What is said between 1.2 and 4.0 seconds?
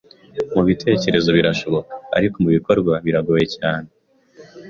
birashoboka, ariko mubikorwa biragoye cyane.